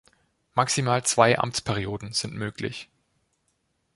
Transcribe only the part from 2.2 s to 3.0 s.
möglich.